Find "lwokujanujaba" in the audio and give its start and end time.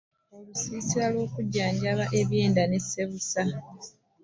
1.13-2.05